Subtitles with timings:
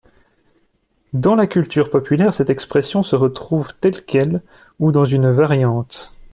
[1.13, 4.41] Dans la culture populaire, cette expression se retrouve telle quelle
[4.79, 6.15] ou dans une variante.